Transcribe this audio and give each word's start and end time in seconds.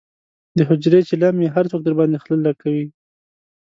د 0.57 0.59
حجرې 0.69 1.01
چیلم 1.09 1.35
یې 1.43 1.49
هر 1.55 1.65
څوک 1.71 1.81
درباندې 1.83 2.21
خله 2.23 2.37
لکوي. 2.47 2.85